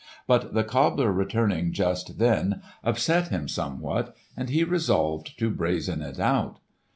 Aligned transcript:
But 0.25 0.55
the 0.55 0.63
cobbler 0.63 1.11
returning 1.11 1.73
just 1.73 2.17
then 2.17 2.63
upset 2.83 3.27
him 3.27 3.47
somewhat, 3.47 4.15
and 4.35 4.49
he 4.49 4.63
resolved 4.63 5.37
to 5.37 5.51
brazen 5.51 6.01
it 6.01 6.19
out. 6.19 6.57